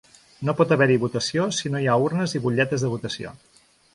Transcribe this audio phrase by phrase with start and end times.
[0.47, 3.37] No pot haver-hi votació si no hi ha urnes i butlletes de votació.